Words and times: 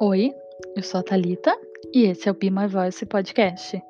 Oi, 0.00 0.32
eu 0.76 0.82
sou 0.84 1.00
a 1.00 1.02
Thalita 1.02 1.58
e 1.92 2.04
esse 2.04 2.28
é 2.28 2.30
o 2.30 2.34
Be 2.34 2.52
My 2.52 2.68
Voice 2.68 3.04
podcast. 3.04 3.82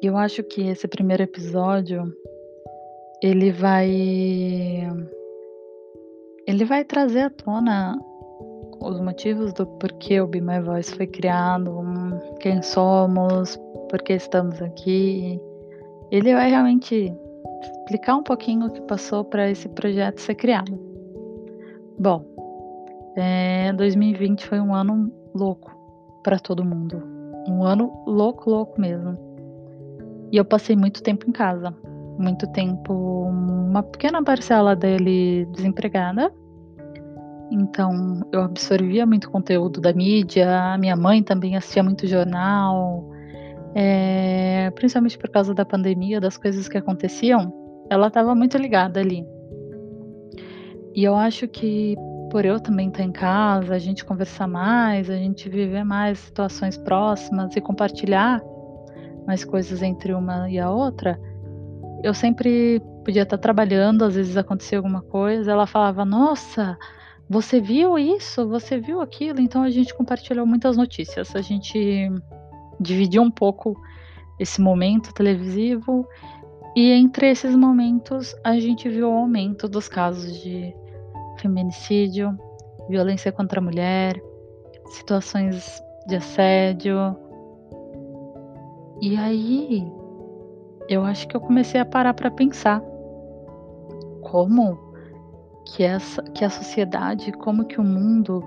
Eu 0.00 0.16
acho 0.16 0.42
que 0.44 0.62
esse 0.62 0.88
primeiro 0.88 1.24
episódio 1.24 2.10
ele 3.22 3.52
vai 3.52 3.90
ele 6.46 6.64
vai 6.64 6.86
trazer 6.86 7.20
à 7.20 7.30
tona 7.30 7.98
os 8.80 8.98
motivos 8.98 9.52
do 9.52 9.66
porquê 9.66 10.22
o 10.22 10.26
Be 10.26 10.40
My 10.40 10.58
Voice 10.58 10.94
foi 10.94 11.06
criado, 11.06 11.70
quem 12.40 12.62
somos, 12.62 13.60
por 13.90 14.00
que 14.00 14.14
estamos 14.14 14.62
aqui. 14.62 15.38
Ele 16.10 16.32
vai 16.32 16.48
realmente 16.48 17.12
explicar 17.60 18.16
um 18.16 18.22
pouquinho 18.22 18.68
o 18.68 18.72
que 18.72 18.80
passou 18.82 19.22
para 19.22 19.50
esse 19.50 19.68
projeto 19.68 20.18
ser 20.18 20.34
criado. 20.36 20.72
Bom, 21.98 22.24
é, 23.16 23.72
2020 23.72 24.46
foi 24.46 24.60
um 24.60 24.74
ano 24.74 25.12
louco 25.34 25.70
para 26.22 26.38
todo 26.38 26.64
mundo. 26.64 27.02
Um 27.48 27.62
ano 27.62 27.92
louco, 28.06 28.50
louco 28.50 28.80
mesmo. 28.80 29.18
E 30.32 30.36
eu 30.36 30.44
passei 30.44 30.74
muito 30.74 31.02
tempo 31.02 31.28
em 31.28 31.32
casa. 31.32 31.74
Muito 32.18 32.46
tempo, 32.52 32.92
uma 32.92 33.82
pequena 33.82 34.22
parcela 34.22 34.74
dele 34.74 35.46
desempregada. 35.52 36.32
Então 37.50 38.20
eu 38.32 38.42
absorvia 38.42 39.06
muito 39.06 39.30
conteúdo 39.30 39.80
da 39.80 39.92
mídia. 39.92 40.76
Minha 40.78 40.96
mãe 40.96 41.22
também 41.22 41.56
assistia 41.56 41.82
muito 41.82 42.06
jornal. 42.06 43.10
É, 43.74 44.70
principalmente 44.74 45.18
por 45.18 45.28
causa 45.30 45.52
da 45.52 45.64
pandemia, 45.64 46.20
das 46.20 46.36
coisas 46.36 46.68
que 46.68 46.78
aconteciam. 46.78 47.52
Ela 47.90 48.08
estava 48.08 48.34
muito 48.34 48.56
ligada 48.56 49.00
ali. 49.00 49.26
E 50.94 51.04
eu 51.04 51.14
acho 51.14 51.46
que 51.48 51.96
por 52.34 52.44
eu 52.44 52.58
também 52.58 52.88
estar 52.88 53.04
em 53.04 53.12
casa, 53.12 53.76
a 53.76 53.78
gente 53.78 54.04
conversar 54.04 54.48
mais, 54.48 55.08
a 55.08 55.14
gente 55.14 55.48
viver 55.48 55.84
mais 55.84 56.18
situações 56.18 56.76
próximas 56.76 57.54
e 57.54 57.60
compartilhar 57.60 58.42
mais 59.24 59.44
coisas 59.44 59.84
entre 59.84 60.12
uma 60.12 60.50
e 60.50 60.58
a 60.58 60.68
outra, 60.68 61.16
eu 62.02 62.12
sempre 62.12 62.82
podia 63.04 63.22
estar 63.22 63.38
trabalhando, 63.38 64.04
às 64.04 64.16
vezes 64.16 64.36
acontecia 64.36 64.78
alguma 64.78 65.00
coisa, 65.00 65.52
ela 65.52 65.64
falava: 65.64 66.04
"Nossa, 66.04 66.76
você 67.30 67.60
viu 67.60 67.96
isso? 67.96 68.48
Você 68.48 68.80
viu 68.80 69.00
aquilo?". 69.00 69.40
Então 69.40 69.62
a 69.62 69.70
gente 69.70 69.94
compartilhou 69.94 70.44
muitas 70.44 70.76
notícias. 70.76 71.36
A 71.36 71.40
gente 71.40 72.10
dividiu 72.80 73.22
um 73.22 73.30
pouco 73.30 73.80
esse 74.40 74.60
momento 74.60 75.14
televisivo 75.14 76.04
e 76.74 76.90
entre 76.90 77.30
esses 77.30 77.54
momentos 77.54 78.34
a 78.42 78.58
gente 78.58 78.88
viu 78.88 79.08
o 79.08 79.18
aumento 79.18 79.68
dos 79.68 79.86
casos 79.86 80.42
de 80.42 80.74
feminicídio, 81.44 82.36
violência 82.88 83.30
contra 83.30 83.60
a 83.60 83.62
mulher, 83.62 84.20
situações 84.86 85.82
de 86.06 86.16
assédio. 86.16 86.96
E 89.00 89.16
aí 89.16 89.92
eu 90.88 91.04
acho 91.04 91.28
que 91.28 91.36
eu 91.36 91.40
comecei 91.40 91.80
a 91.80 91.84
parar 91.84 92.14
para 92.14 92.30
pensar 92.30 92.82
como 94.22 94.78
que 95.66 95.82
essa 95.82 96.22
que 96.22 96.44
a 96.44 96.50
sociedade, 96.50 97.32
como 97.32 97.66
que 97.66 97.80
o 97.80 97.84
mundo 97.84 98.42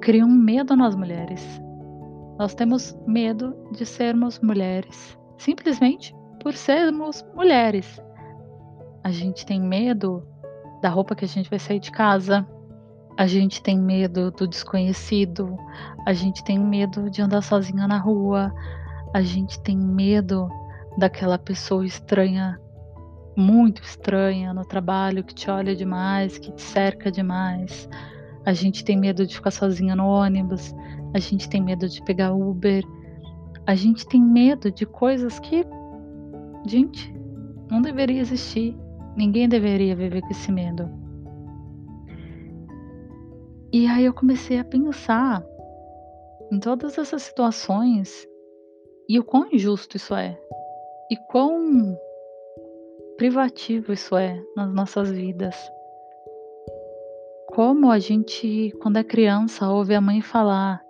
cria 0.00 0.24
um 0.24 0.30
medo 0.30 0.76
nas 0.76 0.94
mulheres. 0.94 1.42
Nós 2.38 2.54
temos 2.54 2.96
medo 3.06 3.56
de 3.72 3.86
sermos 3.86 4.40
mulheres, 4.40 5.18
simplesmente 5.38 6.14
por 6.40 6.52
sermos 6.54 7.24
mulheres. 7.34 8.00
A 9.02 9.10
gente 9.10 9.46
tem 9.46 9.60
medo 9.60 10.26
da 10.84 10.90
roupa 10.90 11.14
que 11.14 11.24
a 11.24 11.28
gente 11.28 11.48
vai 11.48 11.58
sair 11.58 11.80
de 11.80 11.90
casa. 11.90 12.46
A 13.16 13.26
gente 13.26 13.62
tem 13.62 13.78
medo 13.78 14.30
do 14.30 14.46
desconhecido. 14.46 15.56
A 16.06 16.12
gente 16.12 16.44
tem 16.44 16.58
medo 16.58 17.08
de 17.08 17.22
andar 17.22 17.40
sozinha 17.40 17.88
na 17.88 17.96
rua. 17.96 18.52
A 19.14 19.22
gente 19.22 19.58
tem 19.62 19.78
medo 19.78 20.46
daquela 20.98 21.38
pessoa 21.38 21.86
estranha, 21.86 22.60
muito 23.34 23.82
estranha 23.82 24.52
no 24.52 24.62
trabalho, 24.62 25.24
que 25.24 25.34
te 25.34 25.50
olha 25.50 25.74
demais, 25.74 26.36
que 26.36 26.52
te 26.52 26.60
cerca 26.60 27.10
demais. 27.10 27.88
A 28.44 28.52
gente 28.52 28.84
tem 28.84 28.94
medo 28.94 29.26
de 29.26 29.36
ficar 29.36 29.52
sozinha 29.52 29.96
no 29.96 30.06
ônibus. 30.06 30.74
A 31.14 31.18
gente 31.18 31.48
tem 31.48 31.62
medo 31.62 31.88
de 31.88 32.04
pegar 32.04 32.34
Uber. 32.34 32.84
A 33.66 33.74
gente 33.74 34.06
tem 34.06 34.20
medo 34.20 34.70
de 34.70 34.84
coisas 34.84 35.38
que, 35.38 35.64
gente, 36.66 37.10
não 37.70 37.80
deveria 37.80 38.20
existir. 38.20 38.83
Ninguém 39.16 39.48
deveria 39.48 39.94
viver 39.94 40.22
com 40.22 40.30
esse 40.30 40.50
medo. 40.50 40.90
E 43.72 43.86
aí 43.86 44.04
eu 44.04 44.14
comecei 44.14 44.58
a 44.58 44.64
pensar 44.64 45.44
em 46.50 46.60
todas 46.60 46.96
essas 46.98 47.22
situações 47.22 48.28
e 49.08 49.18
o 49.18 49.24
quão 49.24 49.52
injusto 49.52 49.96
isso 49.96 50.14
é. 50.14 50.38
E 51.10 51.16
quão 51.16 51.96
privativo 53.16 53.92
isso 53.92 54.16
é 54.16 54.42
nas 54.56 54.72
nossas 54.72 55.10
vidas. 55.10 55.56
Como 57.48 57.90
a 57.90 57.98
gente, 57.98 58.72
quando 58.82 58.96
é 58.96 59.04
criança, 59.04 59.68
ouve 59.68 59.94
a 59.94 60.00
mãe 60.00 60.20
falar: 60.20 60.82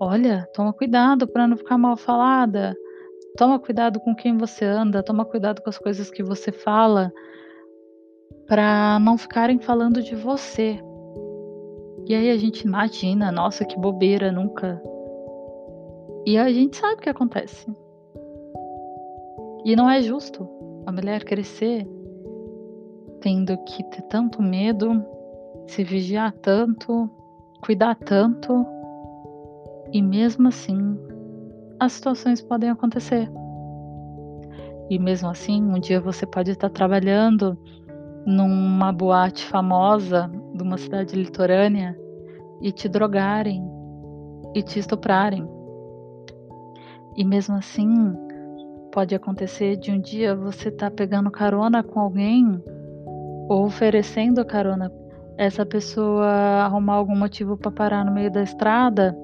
Olha, 0.00 0.48
toma 0.54 0.72
cuidado 0.72 1.26
para 1.26 1.46
não 1.46 1.56
ficar 1.56 1.76
mal 1.76 1.96
falada, 1.96 2.74
toma 3.36 3.58
cuidado 3.58 4.00
com 4.00 4.14
quem 4.14 4.36
você 4.36 4.64
anda, 4.64 5.02
toma 5.02 5.24
cuidado 5.24 5.60
com 5.62 5.68
as 5.68 5.78
coisas 5.78 6.10
que 6.10 6.22
você 6.22 6.50
fala, 6.50 7.12
para 8.46 8.98
não 9.00 9.16
ficarem 9.16 9.58
falando 9.58 10.02
de 10.02 10.14
você. 10.14 10.78
E 12.06 12.14
aí 12.14 12.30
a 12.30 12.36
gente 12.36 12.62
imagina, 12.62 13.30
nossa, 13.30 13.64
que 13.64 13.78
bobeira, 13.78 14.32
nunca. 14.32 14.82
E 16.26 16.36
a 16.36 16.50
gente 16.52 16.76
sabe 16.76 16.94
o 16.94 16.98
que 16.98 17.08
acontece. 17.08 17.66
E 19.64 19.76
não 19.76 19.88
é 19.88 20.02
justo 20.02 20.48
a 20.86 20.92
mulher 20.92 21.24
crescer 21.24 21.86
tendo 23.20 23.56
que 23.58 23.84
ter 23.84 24.02
tanto 24.02 24.42
medo, 24.42 25.04
se 25.66 25.84
vigiar 25.84 26.32
tanto, 26.32 27.08
cuidar 27.62 27.94
tanto, 27.94 28.66
e 29.92 30.00
mesmo 30.02 30.48
assim 30.48 30.98
as 31.78 31.92
situações 31.92 32.40
podem 32.40 32.70
acontecer. 32.70 33.30
E 34.88 34.98
mesmo 34.98 35.28
assim, 35.28 35.62
um 35.62 35.78
dia 35.78 36.00
você 36.00 36.26
pode 36.26 36.50
estar 36.50 36.68
trabalhando 36.70 37.56
numa 38.26 38.92
boate 38.92 39.44
famosa 39.46 40.30
de 40.54 40.62
uma 40.62 40.76
cidade 40.76 41.16
litorânea 41.16 41.98
e 42.60 42.70
te 42.70 42.88
drogarem 42.88 43.64
e 44.54 44.62
te 44.62 44.78
estuprarem. 44.78 45.48
E 47.16 47.24
mesmo 47.24 47.56
assim, 47.56 48.14
pode 48.92 49.14
acontecer 49.14 49.76
de 49.76 49.90
um 49.90 50.00
dia 50.00 50.34
você 50.34 50.70
tá 50.70 50.90
pegando 50.90 51.30
carona 51.30 51.82
com 51.82 52.00
alguém 52.00 52.62
ou 53.48 53.64
oferecendo 53.64 54.44
carona 54.44 54.92
essa 55.36 55.64
pessoa 55.64 56.26
arrumar 56.26 56.94
algum 56.94 57.16
motivo 57.16 57.56
para 57.56 57.70
parar 57.70 58.04
no 58.04 58.12
meio 58.12 58.30
da 58.30 58.42
estrada 58.42 59.16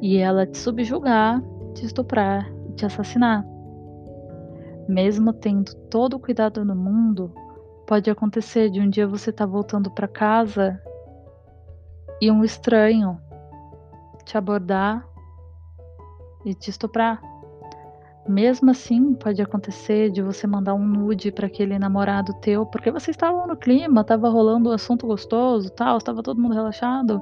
e 0.00 0.18
ela 0.18 0.46
te 0.46 0.58
subjugar, 0.58 1.42
te 1.74 1.86
estuprar 1.86 2.50
te 2.80 2.86
assassinar. 2.86 3.46
Mesmo 4.88 5.32
tendo 5.32 5.74
todo 5.90 6.14
o 6.14 6.18
cuidado 6.18 6.64
no 6.64 6.74
mundo, 6.74 7.32
Pode 7.90 8.08
acontecer 8.08 8.70
de 8.70 8.80
um 8.80 8.88
dia 8.88 9.04
você 9.04 9.32
tá 9.32 9.44
voltando 9.44 9.90
para 9.90 10.06
casa 10.06 10.80
e 12.20 12.30
um 12.30 12.44
estranho 12.44 13.18
te 14.24 14.38
abordar 14.38 15.04
e 16.44 16.54
te 16.54 16.70
estuprar. 16.70 17.20
Mesmo 18.28 18.70
assim, 18.70 19.14
pode 19.14 19.42
acontecer 19.42 20.08
de 20.08 20.22
você 20.22 20.46
mandar 20.46 20.74
um 20.74 20.86
nude 20.86 21.32
para 21.32 21.48
aquele 21.48 21.76
namorado 21.80 22.32
teu, 22.34 22.64
porque 22.64 22.92
vocês 22.92 23.16
estavam 23.16 23.44
no 23.48 23.56
clima, 23.56 24.02
estava 24.02 24.28
rolando 24.28 24.70
um 24.70 24.72
assunto 24.72 25.04
gostoso, 25.04 25.68
tal, 25.72 25.98
estava 25.98 26.22
todo 26.22 26.40
mundo 26.40 26.54
relaxado, 26.54 27.20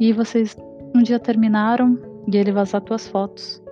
e 0.00 0.10
vocês 0.10 0.56
um 0.94 1.02
dia 1.02 1.20
terminaram 1.20 1.98
e 2.26 2.34
ele 2.34 2.50
vazar 2.50 2.80
tuas 2.80 3.06
fotos. 3.06 3.62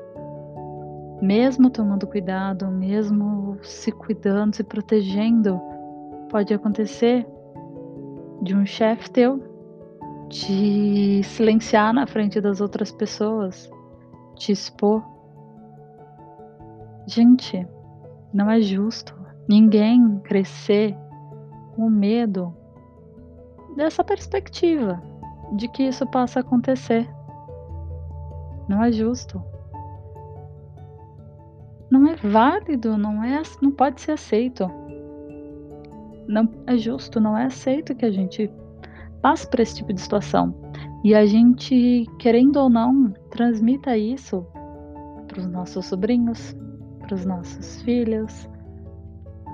Mesmo 1.22 1.70
tomando 1.70 2.06
cuidado, 2.06 2.66
mesmo 2.66 3.56
se 3.62 3.90
cuidando, 3.90 4.54
se 4.54 4.62
protegendo, 4.62 5.58
pode 6.34 6.52
acontecer 6.52 7.24
de 8.42 8.56
um 8.56 8.66
chefe 8.66 9.08
teu 9.08 9.40
te 10.28 11.22
silenciar 11.22 11.94
na 11.94 12.08
frente 12.08 12.40
das 12.40 12.60
outras 12.60 12.90
pessoas, 12.90 13.70
te 14.34 14.50
expor. 14.50 15.00
Gente, 17.06 17.64
não 18.32 18.50
é 18.50 18.60
justo 18.60 19.14
ninguém 19.48 20.18
crescer 20.24 20.98
com 21.76 21.88
medo 21.88 22.52
dessa 23.76 24.02
perspectiva 24.02 25.00
de 25.52 25.68
que 25.68 25.84
isso 25.84 26.04
possa 26.04 26.40
acontecer. 26.40 27.08
Não 28.68 28.82
é 28.82 28.90
justo. 28.90 29.40
Não 31.88 32.08
é 32.08 32.16
válido, 32.16 32.98
não 32.98 33.22
é, 33.22 33.40
não 33.62 33.70
pode 33.70 34.00
ser 34.00 34.12
aceito 34.12 34.68
não 36.26 36.48
é 36.66 36.76
justo, 36.76 37.20
não 37.20 37.36
é 37.36 37.44
aceito 37.44 37.94
que 37.94 38.04
a 38.04 38.10
gente 38.10 38.50
passe 39.22 39.48
por 39.48 39.60
esse 39.60 39.76
tipo 39.76 39.92
de 39.92 40.00
situação. 40.00 40.54
E 41.02 41.14
a 41.14 41.24
gente, 41.26 42.06
querendo 42.18 42.56
ou 42.56 42.68
não, 42.68 43.12
transmita 43.30 43.96
isso 43.96 44.46
para 45.28 45.40
os 45.40 45.46
nossos 45.46 45.86
sobrinhos, 45.86 46.56
para 47.00 47.14
os 47.14 47.24
nossos 47.24 47.82
filhos, 47.82 48.48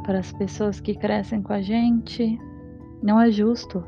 para 0.04 0.18
as 0.18 0.32
pessoas 0.32 0.80
que 0.80 0.94
crescem 0.94 1.42
com 1.42 1.52
a 1.52 1.60
gente. 1.60 2.38
Não 3.02 3.20
é 3.20 3.30
justo. 3.30 3.84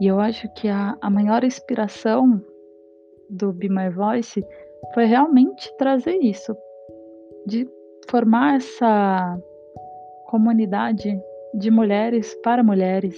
E 0.00 0.06
eu 0.06 0.18
acho 0.18 0.52
que 0.54 0.68
a, 0.68 0.96
a 1.00 1.10
maior 1.10 1.44
inspiração 1.44 2.42
do 3.30 3.52
Be 3.52 3.68
My 3.68 3.88
Voice 3.88 4.44
foi 4.94 5.04
realmente 5.04 5.70
trazer 5.78 6.16
isso, 6.16 6.54
de 7.46 7.68
formar 8.10 8.56
essa 8.56 9.38
comunidade 10.32 11.22
de 11.52 11.70
mulheres 11.70 12.34
para 12.42 12.62
mulheres, 12.62 13.14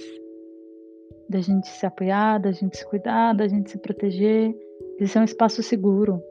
da 1.29 1.39
gente 1.39 1.65
se 1.69 1.85
apoiar, 1.85 2.39
da 2.39 2.51
gente 2.51 2.75
se 2.75 2.85
cuidar, 2.85 3.33
da 3.33 3.47
gente 3.47 3.71
se 3.71 3.77
proteger, 3.77 4.53
de 4.99 5.07
ser 5.07 5.19
um 5.19 5.23
espaço 5.23 5.63
seguro, 5.63 6.21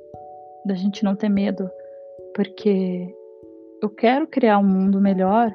da 0.66 0.74
gente 0.74 1.02
não 1.02 1.16
ter 1.16 1.30
medo, 1.30 1.70
porque 2.34 3.08
eu 3.82 3.88
quero 3.88 4.26
criar 4.26 4.58
um 4.58 4.62
mundo 4.62 5.00
melhor 5.00 5.50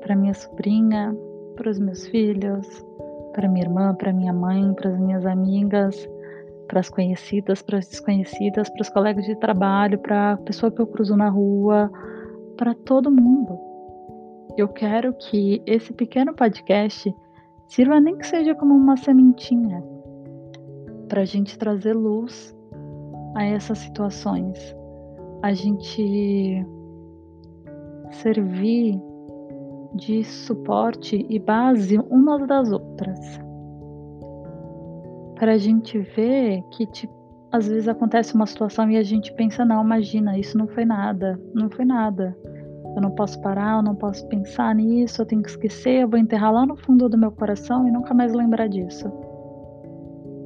para 0.00 0.16
minha 0.16 0.32
sobrinha, 0.32 1.14
para 1.54 1.68
os 1.68 1.78
meus 1.78 2.06
filhos, 2.06 2.66
para 3.34 3.46
minha 3.46 3.66
irmã, 3.66 3.94
para 3.94 4.10
minha 4.10 4.32
mãe, 4.32 4.72
para 4.72 4.88
as 4.88 4.98
minhas 4.98 5.26
amigas, 5.26 6.08
para 6.66 6.80
as 6.80 6.88
conhecidas, 6.88 7.60
para 7.60 7.76
as 7.76 7.88
desconhecidas, 7.88 8.70
para 8.70 8.80
os 8.80 8.88
colegas 8.88 9.26
de 9.26 9.36
trabalho, 9.36 9.98
para 9.98 10.32
a 10.32 10.36
pessoa 10.38 10.72
que 10.72 10.80
eu 10.80 10.86
cruzo 10.86 11.14
na 11.14 11.28
rua, 11.28 11.92
para 12.56 12.74
todo 12.74 13.10
mundo. 13.10 13.73
Eu 14.56 14.68
quero 14.68 15.12
que 15.14 15.62
esse 15.66 15.92
pequeno 15.92 16.34
podcast 16.34 17.14
sirva 17.66 18.00
nem 18.00 18.16
que 18.16 18.26
seja 18.26 18.54
como 18.54 18.74
uma 18.74 18.96
sementinha 18.96 19.82
para 21.08 21.22
a 21.22 21.24
gente 21.24 21.58
trazer 21.58 21.92
luz 21.92 22.56
a 23.34 23.44
essas 23.44 23.78
situações, 23.78 24.76
a 25.42 25.52
gente 25.52 26.64
servir 28.10 29.00
de 29.94 30.24
suporte 30.24 31.26
e 31.28 31.38
base 31.38 31.98
umas 31.98 32.46
das 32.46 32.72
outras. 32.72 33.18
Para 35.36 35.52
a 35.52 35.58
gente 35.58 35.98
ver 35.98 36.62
que, 36.70 36.86
tipo, 36.86 37.12
às 37.52 37.68
vezes 37.68 37.86
acontece 37.86 38.34
uma 38.34 38.46
situação 38.46 38.90
e 38.90 38.96
a 38.96 39.02
gente 39.02 39.32
pensa: 39.34 39.64
não, 39.64 39.84
imagina, 39.84 40.38
isso 40.38 40.56
não 40.58 40.66
foi 40.66 40.84
nada, 40.84 41.40
não 41.54 41.70
foi 41.70 41.84
nada. 41.84 42.36
Eu 42.94 43.02
não 43.02 43.10
posso 43.10 43.40
parar, 43.40 43.78
eu 43.78 43.82
não 43.82 43.94
posso 43.94 44.26
pensar 44.28 44.74
nisso, 44.74 45.20
eu 45.20 45.26
tenho 45.26 45.42
que 45.42 45.50
esquecer, 45.50 46.02
eu 46.02 46.08
vou 46.08 46.18
enterrar 46.18 46.52
lá 46.52 46.64
no 46.64 46.76
fundo 46.76 47.08
do 47.08 47.18
meu 47.18 47.32
coração 47.32 47.86
e 47.88 47.90
nunca 47.90 48.14
mais 48.14 48.32
lembrar 48.32 48.68
disso. 48.68 49.10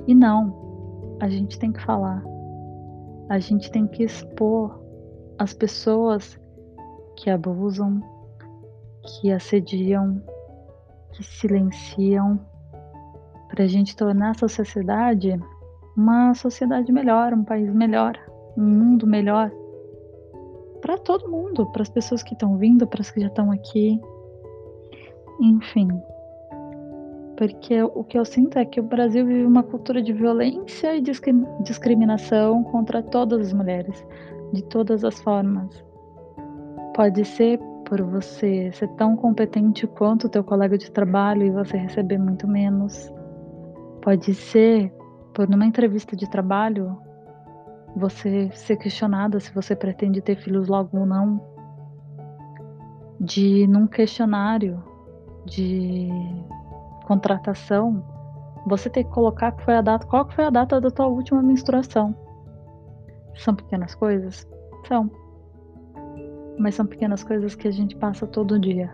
E 0.06 0.14
não, 0.14 1.16
a 1.20 1.28
gente 1.28 1.58
tem 1.58 1.72
que 1.72 1.82
falar, 1.82 2.22
a 3.28 3.38
gente 3.38 3.70
tem 3.70 3.86
que 3.86 4.02
expor 4.04 4.80
as 5.38 5.52
pessoas 5.52 6.40
que 7.16 7.28
abusam, 7.28 8.00
que 9.02 9.30
assediam, 9.30 10.22
que 11.12 11.22
silenciam, 11.22 12.40
para 13.48 13.64
a 13.64 13.66
gente 13.66 13.96
tornar 13.96 14.30
essa 14.30 14.48
sociedade 14.48 15.38
uma 15.98 16.32
sociedade 16.32 16.92
melhor, 16.92 17.34
um 17.34 17.42
país 17.42 17.74
melhor, 17.74 18.16
um 18.56 18.62
mundo 18.62 19.04
melhor. 19.04 19.50
Para 20.88 20.96
todo 20.96 21.28
mundo, 21.28 21.66
para 21.66 21.82
as 21.82 21.90
pessoas 21.90 22.22
que 22.22 22.32
estão 22.32 22.56
vindo, 22.56 22.86
para 22.86 23.02
as 23.02 23.10
que 23.10 23.20
já 23.20 23.26
estão 23.26 23.52
aqui. 23.52 24.00
Enfim. 25.38 25.86
Porque 27.36 27.82
o 27.82 28.02
que 28.02 28.18
eu 28.18 28.24
sinto 28.24 28.58
é 28.58 28.64
que 28.64 28.80
o 28.80 28.82
Brasil 28.82 29.26
vive 29.26 29.44
uma 29.44 29.62
cultura 29.62 30.00
de 30.00 30.14
violência 30.14 30.96
e 30.96 31.02
discriminação 31.62 32.64
contra 32.64 33.02
todas 33.02 33.48
as 33.48 33.52
mulheres, 33.52 34.02
de 34.50 34.62
todas 34.64 35.04
as 35.04 35.20
formas. 35.20 35.84
Pode 36.96 37.22
ser 37.22 37.60
por 37.84 38.00
você 38.00 38.72
ser 38.72 38.88
tão 38.94 39.14
competente 39.14 39.86
quanto 39.86 40.26
o 40.26 40.30
teu 40.30 40.42
colega 40.42 40.78
de 40.78 40.90
trabalho 40.90 41.42
e 41.42 41.50
você 41.50 41.76
receber 41.76 42.16
muito 42.16 42.48
menos. 42.48 43.12
Pode 44.00 44.32
ser 44.32 44.90
por 45.34 45.46
numa 45.50 45.66
entrevista 45.66 46.16
de 46.16 46.30
trabalho 46.30 46.96
você 47.96 48.50
ser 48.52 48.76
questionada 48.76 49.40
se 49.40 49.52
você 49.52 49.74
pretende 49.74 50.20
ter 50.20 50.36
filhos 50.36 50.68
logo 50.68 50.98
ou 50.98 51.06
não. 51.06 51.40
De 53.20 53.66
num 53.66 53.86
questionário 53.86 54.82
de 55.44 56.08
contratação, 57.06 58.04
você 58.66 58.88
ter 58.88 59.04
que 59.04 59.10
colocar 59.10 59.52
que 59.52 59.64
foi 59.64 59.74
a 59.74 59.80
data, 59.80 60.06
qual 60.06 60.28
foi 60.30 60.44
a 60.44 60.50
data 60.50 60.80
da 60.80 60.90
tua 60.90 61.06
última 61.06 61.42
menstruação. 61.42 62.14
São 63.34 63.54
pequenas 63.54 63.94
coisas? 63.94 64.46
São 64.86 65.10
mas 66.58 66.74
são 66.74 66.84
pequenas 66.84 67.22
coisas 67.22 67.54
que 67.54 67.68
a 67.68 67.70
gente 67.70 67.94
passa 67.96 68.26
todo 68.26 68.58
dia 68.58 68.92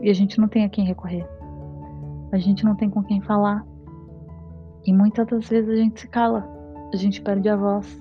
e 0.00 0.08
a 0.08 0.14
gente 0.14 0.38
não 0.38 0.48
tem 0.48 0.64
a 0.64 0.68
quem 0.68 0.84
recorrer. 0.84 1.26
A 2.32 2.38
gente 2.38 2.64
não 2.64 2.76
tem 2.76 2.88
com 2.88 3.02
quem 3.02 3.20
falar. 3.20 3.66
E 4.86 4.92
muitas 4.92 5.26
das 5.26 5.48
vezes 5.48 5.70
a 5.70 5.76
gente 5.76 6.00
se 6.00 6.08
cala, 6.08 6.48
a 6.92 6.96
gente 6.96 7.20
perde 7.20 7.48
a 7.48 7.56
voz. 7.56 8.00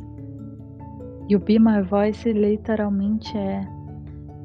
E 1.29 1.35
o 1.35 1.39
Be 1.39 1.59
My 1.59 1.81
Voice 1.81 2.31
literalmente 2.33 3.37
é: 3.37 3.61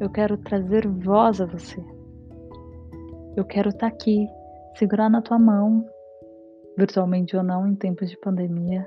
eu 0.01 0.11
quero 0.11 0.37
trazer 0.37 0.87
voz 0.87 1.41
a 1.41 1.47
você. 1.47 1.83
Eu 3.37 3.45
quero 3.45 3.71
estar 3.71 3.89
tá 3.91 3.95
aqui, 3.95 4.29
segurar 4.77 5.09
na 5.09 5.21
tua 5.21 5.39
mão, 5.39 5.85
virtualmente 6.77 7.37
ou 7.37 7.43
não, 7.43 7.67
em 7.67 7.75
tempos 7.75 8.09
de 8.09 8.17
pandemia, 8.19 8.87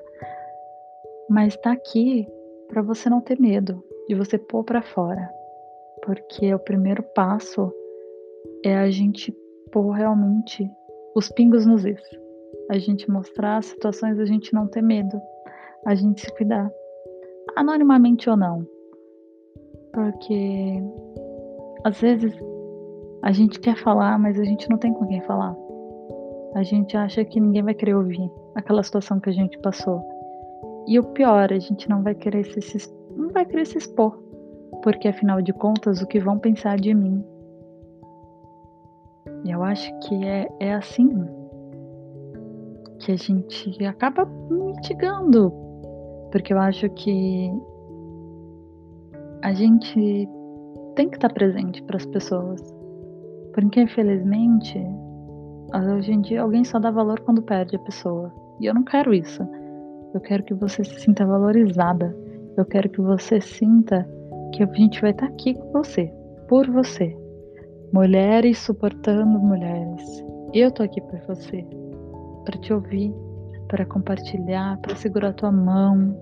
mas 1.29 1.55
estar 1.55 1.71
tá 1.71 1.75
aqui 1.75 2.25
para 2.69 2.81
você 2.81 3.09
não 3.09 3.19
ter 3.19 3.39
medo 3.39 3.83
de 4.07 4.15
você 4.15 4.37
pôr 4.37 4.63
para 4.63 4.81
fora 4.81 5.37
porque 6.07 6.53
o 6.53 6.59
primeiro 6.59 7.03
passo 7.03 7.69
é 8.63 8.77
a 8.77 8.89
gente 8.89 9.35
pôr 9.73 9.91
realmente 9.91 10.65
os 11.13 11.29
pingos 11.29 11.65
nos 11.65 11.85
is. 11.85 12.01
A 12.71 12.77
gente 12.77 13.11
mostrar 13.11 13.57
as 13.57 13.65
situações, 13.65 14.17
a 14.17 14.25
gente 14.25 14.53
não 14.53 14.67
ter 14.67 14.81
medo, 14.81 15.19
a 15.85 15.93
gente 15.95 16.21
se 16.21 16.33
cuidar, 16.35 16.71
anonimamente 17.59 18.29
ou 18.29 18.37
não. 18.37 18.65
Porque 19.93 20.81
às 21.83 21.99
vezes 21.99 22.33
a 23.23 23.31
gente 23.31 23.59
quer 23.59 23.75
falar, 23.77 24.17
mas 24.19 24.39
a 24.39 24.43
gente 24.43 24.69
não 24.69 24.77
tem 24.77 24.93
com 24.93 25.07
quem 25.07 25.21
falar. 25.21 25.55
A 26.55 26.63
gente 26.63 26.95
acha 26.95 27.23
que 27.25 27.39
ninguém 27.39 27.63
vai 27.63 27.73
querer 27.73 27.95
ouvir 27.95 28.31
aquela 28.55 28.83
situação 28.83 29.19
que 29.19 29.29
a 29.29 29.33
gente 29.33 29.57
passou. 29.59 30.01
E 30.87 30.97
o 30.99 31.03
pior, 31.03 31.51
a 31.51 31.59
gente 31.59 31.89
não 31.89 32.01
vai 32.01 32.15
querer 32.15 32.45
se, 32.45 32.89
não 33.15 33.29
vai 33.29 33.45
querer 33.45 33.65
se 33.65 33.77
expor 33.77 34.27
porque 34.81 35.07
afinal 35.07 35.41
de 35.41 35.53
contas, 35.53 36.01
o 36.01 36.07
que 36.07 36.19
vão 36.19 36.39
pensar 36.39 36.77
de 36.77 36.93
mim? 36.93 37.23
E 39.43 39.51
eu 39.51 39.63
acho 39.63 39.91
que 39.99 40.25
é, 40.25 40.47
é 40.59 40.73
assim 40.73 41.09
que 42.99 43.11
a 43.11 43.15
gente 43.15 43.85
acaba 43.85 44.25
mitigando, 44.49 45.51
porque 46.37 46.53
eu 46.53 46.59
acho 46.59 46.87
que 46.91 47.51
a 49.41 49.53
gente 49.55 50.29
tem 50.95 51.09
que 51.09 51.17
estar 51.17 51.33
presente 51.33 51.81
para 51.81 51.97
as 51.97 52.05
pessoas, 52.05 52.61
porque 53.55 53.81
infelizmente 53.81 54.79
hoje 55.95 56.11
em 56.11 56.21
dia 56.21 56.43
alguém 56.43 56.63
só 56.63 56.77
dá 56.77 56.91
valor 56.91 57.19
quando 57.21 57.41
perde 57.41 57.75
a 57.75 57.79
pessoa, 57.79 58.31
e 58.61 58.67
eu 58.67 58.73
não 58.75 58.83
quero 58.83 59.15
isso. 59.15 59.41
Eu 60.13 60.21
quero 60.21 60.43
que 60.43 60.53
você 60.53 60.83
se 60.83 60.99
sinta 60.99 61.25
valorizada. 61.25 62.15
Eu 62.55 62.65
quero 62.65 62.87
que 62.87 63.01
você 63.01 63.41
sinta 63.41 64.07
que 64.53 64.61
a 64.61 64.67
gente 64.67 65.01
vai 65.01 65.09
estar 65.09 65.25
aqui 65.25 65.55
com 65.55 65.71
você, 65.71 66.05
por 66.47 66.69
você. 66.69 67.17
Mulheres 67.91 68.59
suportando 68.59 69.39
mulheres. 69.39 70.23
Eu 70.53 70.69
tô 70.69 70.83
aqui 70.83 71.01
por 71.01 71.19
você, 71.21 71.65
para 72.45 72.59
te 72.59 72.71
ouvir, 72.71 73.11
para 73.67 73.85
compartilhar, 73.85 74.77
para 74.77 74.95
segurar 74.95 75.33
tua 75.33 75.51
mão, 75.51 76.17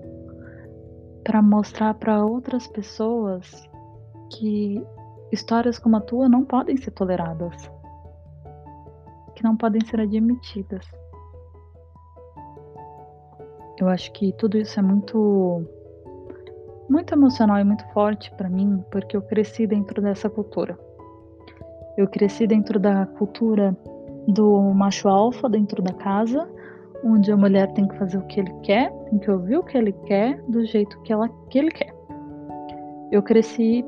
para 1.26 1.42
mostrar 1.42 1.92
para 1.94 2.24
outras 2.24 2.68
pessoas 2.68 3.68
que 4.30 4.80
histórias 5.32 5.76
como 5.76 5.96
a 5.96 6.00
tua 6.00 6.28
não 6.28 6.44
podem 6.44 6.76
ser 6.76 6.92
toleradas, 6.92 7.68
que 9.34 9.42
não 9.42 9.56
podem 9.56 9.84
ser 9.84 10.00
admitidas. 10.00 10.86
Eu 13.76 13.88
acho 13.88 14.12
que 14.12 14.32
tudo 14.34 14.56
isso 14.56 14.78
é 14.78 14.82
muito 14.82 15.66
muito 16.88 17.12
emocional 17.12 17.58
e 17.58 17.64
muito 17.64 17.84
forte 17.88 18.30
para 18.36 18.48
mim, 18.48 18.84
porque 18.92 19.16
eu 19.16 19.22
cresci 19.22 19.66
dentro 19.66 20.00
dessa 20.00 20.30
cultura. 20.30 20.78
Eu 21.98 22.06
cresci 22.06 22.46
dentro 22.46 22.78
da 22.78 23.04
cultura 23.04 23.76
do 24.28 24.60
macho 24.72 25.08
alfa 25.08 25.48
dentro 25.48 25.82
da 25.82 25.92
casa, 25.92 26.48
onde 27.04 27.30
a 27.30 27.36
mulher 27.36 27.72
tem 27.72 27.86
que 27.86 27.96
fazer 27.98 28.18
o 28.18 28.26
que 28.26 28.40
ele 28.40 28.52
quer, 28.62 28.90
tem 29.10 29.18
que 29.18 29.30
ouvir 29.30 29.58
o 29.58 29.62
que 29.62 29.76
ele 29.76 29.92
quer, 30.06 30.40
do 30.48 30.64
jeito 30.64 31.00
que, 31.02 31.12
ela, 31.12 31.28
que 31.50 31.58
ele 31.58 31.70
quer. 31.70 31.94
Eu 33.10 33.22
cresci 33.22 33.84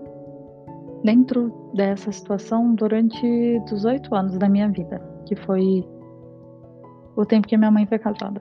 dentro 1.05 1.53
dessa 1.75 2.11
situação 2.12 2.75
durante 2.75 3.61
18 3.67 4.15
anos 4.15 4.38
da 4.38 4.49
minha 4.49 4.69
vida, 4.69 5.00
que 5.27 5.37
foi 5.37 5.87
o 7.17 7.25
tempo 7.25 7.49
que 7.49 7.57
minha 7.57 7.71
mãe 7.71 7.87
foi 7.87 7.99
casada. 7.99 8.41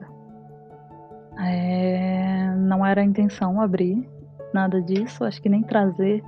É, 1.40 2.54
não 2.56 2.84
era 2.84 3.00
a 3.00 3.04
intenção 3.04 3.60
abrir 3.60 4.08
nada 4.52 4.80
disso, 4.82 5.24
acho 5.24 5.40
que 5.40 5.48
nem 5.48 5.62
trazer 5.62 6.22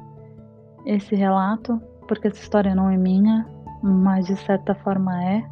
esse 0.86 1.14
relato, 1.14 1.80
porque 2.06 2.28
essa 2.28 2.40
história 2.40 2.74
não 2.74 2.90
é 2.90 2.96
minha, 2.96 3.46
mas 3.82 4.26
de 4.26 4.36
certa 4.36 4.74
forma 4.74 5.24
é, 5.24 5.44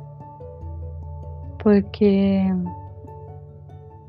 porque 1.69 2.41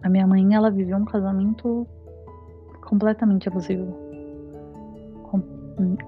a 0.02 0.08
minha 0.08 0.26
mãe 0.26 0.56
ela 0.56 0.72
viveu 0.72 0.96
um 0.96 1.04
casamento 1.04 1.86
completamente 2.80 3.50
abusivo 3.50 3.94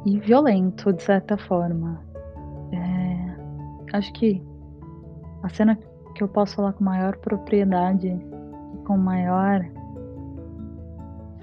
e 0.05 0.17
violento 0.19 0.93
de 0.93 1.03
certa 1.03 1.37
forma. 1.37 2.01
É, 2.71 3.97
acho 3.97 4.13
que 4.13 4.41
a 5.43 5.49
cena 5.49 5.77
que 6.15 6.23
eu 6.23 6.29
posso 6.29 6.55
falar 6.55 6.71
com 6.71 6.85
maior 6.85 7.17
propriedade 7.17 8.17
com 8.85 8.97
maior 8.97 9.61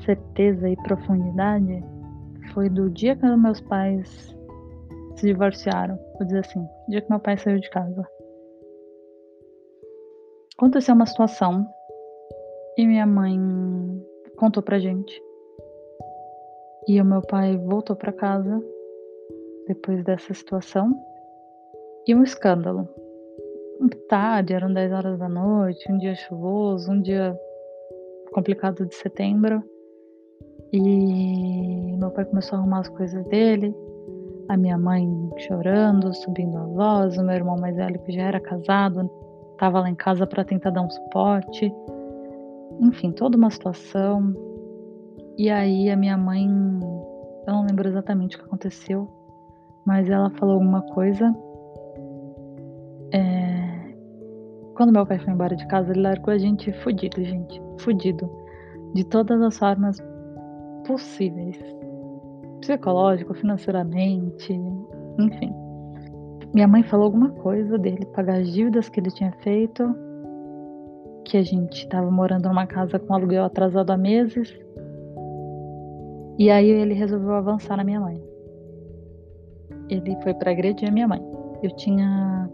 certeza 0.06 0.70
e 0.70 0.76
profundidade 0.84 1.84
foi 2.54 2.70
do 2.70 2.88
dia 2.88 3.14
que 3.14 3.26
meus 3.26 3.60
pais 3.60 4.34
se 5.16 5.26
divorciaram, 5.26 5.98
vou 6.16 6.24
dizer 6.24 6.38
assim, 6.38 6.60
o 6.60 6.90
dia 6.90 7.02
que 7.02 7.10
meu 7.10 7.20
pai 7.20 7.36
saiu 7.36 7.60
de 7.60 7.68
casa. 7.68 8.08
Aconteceu 10.58 10.92
uma 10.92 11.06
situação 11.06 11.64
e 12.76 12.84
minha 12.84 13.06
mãe 13.06 13.38
contou 14.36 14.60
pra 14.60 14.80
gente. 14.80 15.22
E 16.88 17.00
o 17.00 17.04
meu 17.04 17.22
pai 17.22 17.56
voltou 17.56 17.94
para 17.94 18.12
casa 18.12 18.60
depois 19.68 20.02
dessa 20.02 20.34
situação. 20.34 21.00
E 22.08 22.12
um 22.12 22.24
escândalo. 22.24 22.88
Tarde, 24.08 24.52
eram 24.52 24.72
10 24.72 24.92
horas 24.92 25.18
da 25.20 25.28
noite, 25.28 25.92
um 25.92 25.96
dia 25.96 26.16
chuvoso, 26.16 26.90
um 26.90 27.00
dia 27.00 27.38
complicado 28.32 28.84
de 28.84 28.96
setembro. 28.96 29.62
E 30.72 31.96
meu 31.96 32.10
pai 32.10 32.24
começou 32.24 32.56
a 32.56 32.60
arrumar 32.60 32.80
as 32.80 32.88
coisas 32.88 33.24
dele. 33.26 33.72
A 34.48 34.56
minha 34.56 34.76
mãe 34.76 35.08
chorando, 35.36 36.12
subindo 36.14 36.58
a 36.58 36.64
voz. 36.64 37.16
O 37.16 37.22
meu 37.22 37.36
irmão 37.36 37.56
mais 37.56 37.76
velho, 37.76 38.00
que 38.00 38.10
já 38.10 38.22
era 38.22 38.40
casado, 38.40 39.08
estava 39.58 39.80
lá 39.80 39.90
em 39.90 39.94
casa 39.94 40.24
para 40.24 40.44
tentar 40.44 40.70
dar 40.70 40.82
um 40.82 40.90
suporte. 40.90 41.72
Enfim, 42.80 43.10
toda 43.10 43.36
uma 43.36 43.50
situação. 43.50 44.32
E 45.36 45.50
aí 45.50 45.90
a 45.90 45.96
minha 45.96 46.16
mãe, 46.16 46.46
eu 46.46 47.52
não 47.52 47.66
lembro 47.66 47.88
exatamente 47.88 48.36
o 48.36 48.38
que 48.38 48.44
aconteceu, 48.44 49.08
mas 49.84 50.08
ela 50.08 50.30
falou 50.30 50.54
alguma 50.54 50.82
coisa. 50.82 51.34
É... 53.12 53.94
Quando 54.76 54.92
meu 54.92 55.04
pai 55.04 55.18
foi 55.18 55.32
embora 55.32 55.56
de 55.56 55.66
casa, 55.66 55.90
ele 55.90 56.02
largou 56.02 56.32
a 56.32 56.38
gente 56.38 56.72
fudido, 56.84 57.22
gente. 57.22 57.60
Fudido. 57.80 58.30
De 58.94 59.04
todas 59.04 59.42
as 59.42 59.58
formas 59.58 59.98
possíveis. 60.86 61.58
Psicológico, 62.60 63.34
financeiramente, 63.34 64.52
enfim. 65.18 65.67
Minha 66.54 66.66
mãe 66.66 66.82
falou 66.82 67.06
alguma 67.06 67.30
coisa 67.30 67.76
dele 67.78 68.06
pagar 68.06 68.40
as 68.40 68.50
dívidas 68.50 68.88
que 68.88 68.98
ele 68.98 69.10
tinha 69.10 69.32
feito, 69.42 69.94
que 71.24 71.36
a 71.36 71.42
gente 71.42 71.84
estava 71.84 72.10
morando 72.10 72.48
numa 72.48 72.66
casa 72.66 72.98
com 72.98 73.14
aluguel 73.14 73.44
atrasado 73.44 73.90
há 73.90 73.96
meses. 73.96 74.58
E 76.38 76.50
aí 76.50 76.68
ele 76.68 76.94
resolveu 76.94 77.34
avançar 77.34 77.76
na 77.76 77.84
minha 77.84 78.00
mãe. 78.00 78.22
Ele 79.90 80.16
foi 80.22 80.32
para 80.34 80.50
agredir 80.50 80.88
a 80.88 80.92
minha 80.92 81.06
mãe. 81.06 81.20
Eu 81.62 81.70
tinha 81.76 82.48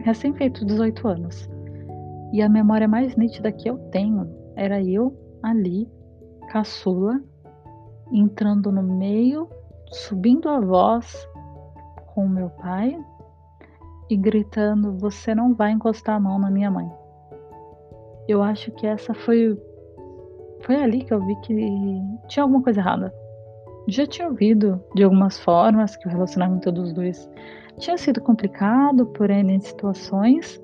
recém 0.00 0.32
feito 0.34 0.64
18 0.64 1.08
anos. 1.08 1.50
E 2.32 2.40
a 2.40 2.48
memória 2.48 2.86
mais 2.86 3.16
nítida 3.16 3.50
que 3.50 3.68
eu 3.68 3.78
tenho 3.90 4.28
era 4.54 4.80
eu 4.82 5.12
ali, 5.42 5.88
caçula, 6.48 7.20
entrando 8.12 8.70
no 8.70 8.82
meio, 8.82 9.48
subindo 9.88 10.48
a 10.48 10.60
voz 10.60 11.28
com 12.14 12.28
meu 12.28 12.50
pai 12.50 12.96
e 14.08 14.16
gritando: 14.16 14.96
Você 14.98 15.34
não 15.34 15.54
vai 15.54 15.72
encostar 15.72 16.16
a 16.16 16.20
mão 16.20 16.38
na 16.38 16.50
minha 16.50 16.70
mãe. 16.70 16.90
Eu 18.28 18.42
acho 18.42 18.70
que 18.72 18.86
essa 18.86 19.14
foi. 19.14 19.58
Foi 20.62 20.76
ali 20.76 21.04
que 21.04 21.12
eu 21.12 21.24
vi 21.24 21.36
que 21.40 21.54
tinha 22.28 22.42
alguma 22.42 22.62
coisa 22.62 22.80
errada. 22.80 23.12
Já 23.86 24.06
tinha 24.06 24.28
ouvido 24.28 24.82
de 24.94 25.04
algumas 25.04 25.38
formas 25.38 25.94
que 25.94 26.08
o 26.08 26.10
relacionamento 26.10 26.72
dos 26.72 26.92
dois 26.92 27.30
tinha 27.78 27.98
sido 27.98 28.20
complicado 28.20 29.04
por 29.06 29.28
N 29.28 29.60
situações, 29.60 30.62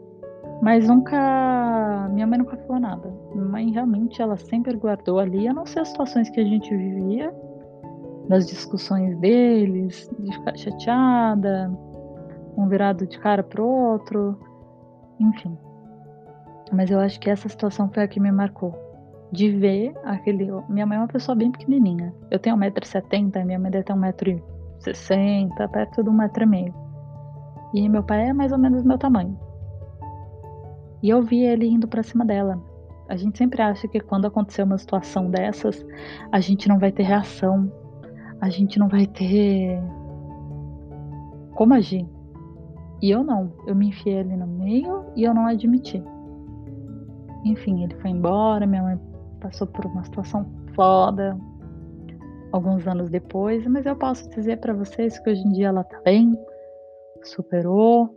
mas 0.63 0.89
nunca. 0.89 2.09
Minha 2.13 2.27
mãe 2.27 2.39
nunca 2.39 2.57
falou 2.57 2.81
nada. 2.81 3.13
Minha 3.35 3.45
mãe 3.45 3.71
realmente 3.71 4.23
ela 4.23 4.37
sempre 4.37 4.75
guardou 4.77 5.19
ali, 5.19 5.47
a 5.47 5.53
não 5.53 5.67
ser 5.67 5.81
as 5.81 5.89
situações 5.89 6.31
que 6.31 6.41
a 6.41 6.45
gente 6.45 6.75
vivia, 6.75 7.33
das 8.29 8.47
discussões 8.47 9.19
deles, 9.19 10.11
de 10.19 10.33
ficar 10.33 10.57
chateada, 10.57 11.71
um 12.61 12.69
virado 12.69 13.07
de 13.07 13.19
cara 13.19 13.43
pro 13.43 13.67
outro, 13.67 14.39
enfim. 15.19 15.57
Mas 16.73 16.91
eu 16.91 17.01
acho 17.01 17.19
que 17.19 17.31
essa 17.31 17.49
situação 17.49 17.89
foi 17.89 18.05
a 18.05 18.09
que 18.09 18.21
me 18.21 18.31
marcou. 18.31 18.75
De 19.33 19.49
ver 19.49 19.95
aquele. 20.05 20.51
Minha 20.69 20.87
mãe 20.87 20.99
é 20.99 21.01
uma 21.01 21.09
pessoa 21.09 21.37
bem 21.37 21.53
pequenininha. 21.53 22.13
Eu 22.31 22.39
tenho 22.39 22.57
1,70m, 22.57 23.45
minha 23.45 23.59
mãe 23.59 23.71
deve 23.71 23.85
ter 23.85 23.95
1,60m, 23.95 25.71
perto 25.71 26.03
de 26.03 26.11
1,5m. 26.11 26.75
E 27.73 27.89
meu 27.89 28.03
pai 28.03 28.29
é 28.29 28.33
mais 28.33 28.51
ou 28.51 28.59
menos 28.59 28.83
meu 28.83 28.99
tamanho. 28.99 29.39
E 31.03 31.09
eu 31.09 31.23
vi 31.23 31.45
ele 31.45 31.69
indo 31.69 31.87
para 31.87 32.03
cima 32.03 32.25
dela. 32.25 32.61
A 33.09 33.17
gente 33.17 33.39
sempre 33.39 33.63
acha 33.63 33.89
que 33.89 34.01
quando 34.01 34.27
acontecer 34.27 34.63
uma 34.63 34.79
situação 34.79 35.31
dessas, 35.31 35.85
a 36.31 36.41
gente 36.41 36.69
não 36.69 36.79
vai 36.79 36.93
ter 36.93 37.05
reação. 37.05 37.73
A 38.41 38.49
gente 38.49 38.79
não 38.79 38.89
vai 38.89 39.07
ter 39.07 39.81
como 41.55 41.75
agir. 41.75 42.07
E 43.03 43.11
eu 43.11 43.23
não. 43.25 43.53
Eu 43.67 43.75
me 43.75 43.89
enfiei 43.89 44.21
ali 44.21 44.37
no 44.37 44.47
meio 44.47 45.05
e 45.17 45.25
eu 45.25 45.35
não 45.35 45.47
admiti. 45.47 46.03
Enfim, 47.45 47.85
ele 47.85 47.95
foi 47.97 48.11
embora, 48.11 48.67
minha 48.67 48.83
mãe 48.83 49.01
passou 49.41 49.67
por 49.67 49.87
uma 49.87 50.05
situação 50.05 50.47
foda 50.75 51.39
alguns 52.53 52.87
anos 52.87 53.11
depois, 53.11 53.67
mas 53.67 53.87
eu 53.87 53.97
posso 53.97 54.29
dizer 54.31 54.59
para 54.59 54.73
vocês 54.73 55.19
que 55.19 55.31
hoje 55.31 55.43
em 55.47 55.53
dia 55.53 55.69
ela 55.69 55.85
tá 55.85 56.01
bem, 56.01 56.37
superou, 57.23 58.17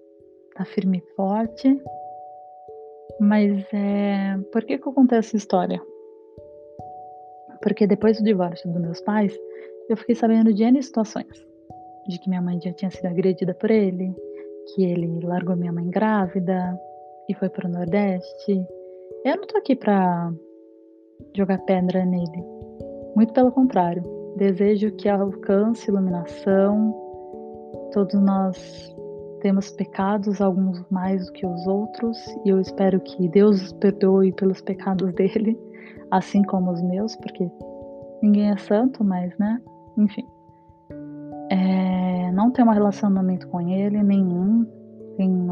tá 0.55 0.65
firme 0.65 0.99
e 0.99 1.15
forte. 1.15 1.81
Mas 3.19 3.63
é, 3.73 4.37
por 4.51 4.63
que 4.63 4.77
que 4.77 4.87
eu 4.87 4.93
contei 4.93 5.19
essa 5.19 5.35
história? 5.35 5.81
Porque 7.61 7.87
depois 7.87 8.17
do 8.17 8.23
divórcio 8.23 8.69
dos 8.71 8.81
meus 8.81 9.01
pais, 9.01 9.37
eu 9.87 9.95
fiquei 9.95 10.15
sabendo 10.15 10.53
de 10.53 10.63
N 10.63 10.81
situações. 10.81 11.45
De 12.07 12.19
que 12.19 12.27
minha 12.27 12.41
mãe 12.41 12.59
já 12.59 12.73
tinha 12.73 12.91
sido 12.91 13.05
agredida 13.05 13.53
por 13.53 13.71
ele, 13.71 14.13
que 14.67 14.83
ele 14.83 15.19
largou 15.25 15.55
minha 15.55 15.71
mãe 15.71 15.89
grávida 15.89 16.79
e 17.29 17.33
foi 17.33 17.49
para 17.49 17.67
o 17.67 17.71
Nordeste. 17.71 18.65
Eu 19.25 19.37
não 19.37 19.47
tô 19.47 19.57
aqui 19.57 19.75
para 19.75 20.31
jogar 21.35 21.59
pedra 21.59 22.05
nele. 22.05 22.43
Muito 23.15 23.33
pelo 23.33 23.51
contrário. 23.51 24.03
Desejo 24.37 24.91
que 24.91 25.07
alcance 25.07 25.89
iluminação. 25.89 26.93
Todos 27.93 28.19
nós 28.21 28.93
temos 29.43 29.69
pecados, 29.71 30.41
alguns 30.41 30.83
mais 30.89 31.25
do 31.27 31.33
que 31.33 31.45
os 31.45 31.67
outros, 31.67 32.17
e 32.45 32.49
eu 32.49 32.61
espero 32.61 32.99
que 33.01 33.27
Deus 33.27 33.61
os 33.61 33.73
perdoe 33.73 34.31
pelos 34.31 34.61
pecados 34.61 35.13
dele, 35.13 35.59
assim 36.09 36.41
como 36.43 36.71
os 36.71 36.81
meus, 36.81 37.13
porque 37.17 37.51
ninguém 38.21 38.51
é 38.51 38.57
santo, 38.57 39.03
mas, 39.03 39.37
né? 39.37 39.61
Enfim. 39.97 40.25
Não 42.43 42.51
tenho 42.51 42.67
um 42.67 42.71
relacionamento 42.71 43.47
com 43.47 43.61
ele, 43.61 44.03
nenhum. 44.03 44.65
Tenho 45.15 45.47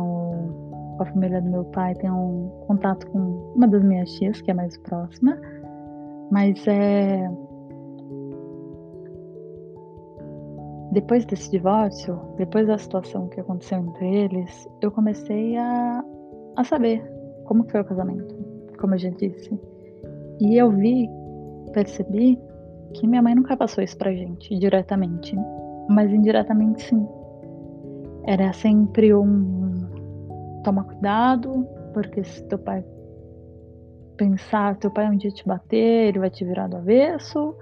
com 0.97 1.03
a 1.03 1.05
família 1.05 1.41
do 1.41 1.49
meu 1.49 1.63
pai, 1.63 1.95
tenho 1.95 2.13
um 2.13 2.49
contato 2.67 3.07
com 3.07 3.53
uma 3.55 3.65
das 3.65 3.81
minhas 3.81 4.11
tias, 4.11 4.41
que 4.41 4.51
é 4.51 4.53
mais 4.53 4.77
próxima. 4.79 5.39
Mas 6.29 6.67
é. 6.67 7.31
Depois 10.91 11.23
desse 11.23 11.49
divórcio, 11.49 12.19
depois 12.35 12.67
da 12.67 12.77
situação 12.77 13.29
que 13.29 13.39
aconteceu 13.39 13.79
entre 13.79 14.13
eles, 14.13 14.67
eu 14.81 14.91
comecei 14.91 15.55
a, 15.55 16.03
a 16.57 16.63
saber 16.65 17.01
como 17.45 17.63
foi 17.71 17.79
o 17.79 17.85
casamento, 17.85 18.35
como 18.77 18.95
eu 18.95 18.99
já 18.99 19.09
disse. 19.11 19.57
E 20.41 20.57
eu 20.57 20.69
vi, 20.69 21.09
percebi 21.71 22.37
que 22.93 23.07
minha 23.07 23.21
mãe 23.21 23.33
nunca 23.33 23.55
passou 23.55 23.81
isso 23.81 23.97
pra 23.97 24.11
gente 24.11 24.59
diretamente, 24.59 25.37
mas 25.89 26.11
indiretamente 26.11 26.83
sim. 26.83 27.07
Era 28.25 28.53
sempre 28.53 29.13
um 29.13 29.89
toma 30.63 30.83
cuidado, 30.83 31.67
porque 31.93 32.23
se 32.23 32.43
teu 32.47 32.59
pai 32.59 32.83
pensar, 34.17 34.77
teu 34.77 34.91
pai 34.91 35.09
um 35.09 35.17
dia 35.17 35.31
te 35.31 35.47
bater, 35.47 36.09
ele 36.09 36.19
vai 36.19 36.29
te 36.29 36.45
virar 36.45 36.67
do 36.67 36.77
avesso, 36.77 37.55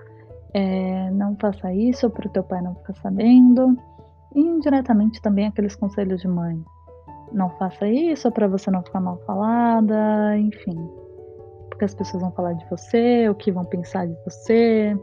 é, 0.53 1.09
não 1.11 1.35
faça 1.37 1.73
isso 1.73 2.09
para 2.09 2.27
o 2.27 2.31
teu 2.31 2.43
pai 2.43 2.61
não 2.61 2.75
ficar 2.75 2.95
sabendo. 2.95 3.77
E 4.35 4.41
indiretamente 4.41 5.21
também 5.21 5.47
aqueles 5.47 5.75
conselhos 5.75 6.21
de 6.21 6.27
mãe. 6.27 6.61
não 7.31 7.49
faça 7.51 7.87
isso, 7.87 8.31
para 8.31 8.47
você 8.47 8.71
não 8.71 8.83
ficar 8.83 8.99
mal 8.99 9.17
falada, 9.25 10.37
enfim. 10.37 10.75
Porque 11.69 11.85
as 11.85 11.93
pessoas 11.93 12.21
vão 12.21 12.31
falar 12.31 12.53
de 12.53 12.67
você, 12.69 13.29
o 13.29 13.35
que 13.35 13.51
vão 13.51 13.63
pensar 13.65 14.07
de 14.07 14.15
você. 14.25 14.97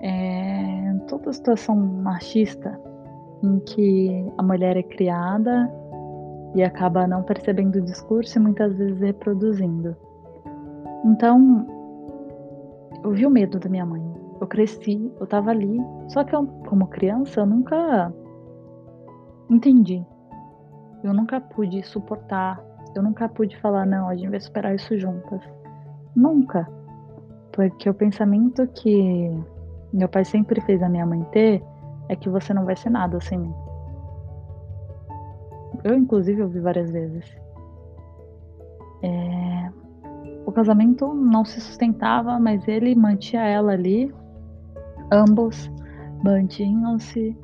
É, 0.00 0.94
toda 1.08 1.32
situação 1.32 1.76
machista 1.76 2.78
em 3.42 3.58
que 3.60 4.32
a 4.36 4.42
mulher 4.42 4.76
é 4.76 4.82
criada 4.82 5.70
e 6.54 6.62
acaba 6.62 7.06
não 7.06 7.22
percebendo 7.22 7.76
o 7.76 7.82
discurso 7.82 8.38
e 8.38 8.40
muitas 8.40 8.74
vezes 8.76 9.00
reproduzindo. 9.00 9.96
Então, 11.04 11.66
eu 13.02 13.10
vi 13.10 13.26
o 13.26 13.30
medo 13.30 13.58
da 13.58 13.68
minha 13.68 13.84
mãe. 13.84 14.02
Eu 14.40 14.46
cresci, 14.46 15.12
eu 15.20 15.26
tava 15.26 15.50
ali. 15.50 15.78
Só 16.08 16.24
que 16.24 16.34
eu, 16.34 16.46
como 16.68 16.86
criança, 16.86 17.40
eu 17.40 17.46
nunca 17.46 18.12
entendi. 19.50 20.04
Eu 21.02 21.12
nunca 21.12 21.40
pude 21.40 21.82
suportar. 21.82 22.62
Eu 22.94 23.02
nunca 23.02 23.28
pude 23.28 23.56
falar, 23.60 23.84
não, 23.84 24.08
a 24.08 24.14
gente 24.14 24.30
vai 24.30 24.40
superar 24.40 24.74
isso 24.74 24.96
juntas. 24.96 25.42
Nunca. 26.14 26.68
Porque 27.52 27.90
o 27.90 27.94
pensamento 27.94 28.66
que 28.68 29.30
meu 29.94 30.08
pai 30.08 30.24
sempre 30.24 30.60
fez 30.60 30.82
a 30.82 30.88
minha 30.88 31.06
mãe 31.06 31.22
ter 31.30 31.62
é 32.08 32.16
que 32.16 32.28
você 32.28 32.52
não 32.52 32.64
vai 32.64 32.76
ser 32.76 32.90
nada 32.90 33.20
sem 33.20 33.38
mim. 33.38 33.54
Eu, 35.84 35.94
inclusive, 35.94 36.42
ouvi 36.42 36.60
várias 36.60 36.90
vezes. 36.90 37.24
É... 39.02 39.70
O 40.46 40.52
casamento 40.52 41.14
não 41.14 41.44
se 41.44 41.60
sustentava, 41.60 42.38
mas 42.38 42.66
ele 42.66 42.94
mantinha 42.94 43.42
ela 43.42 43.72
ali. 43.72 44.12
Ambos 45.12 45.70
mantinham-se 46.24 47.36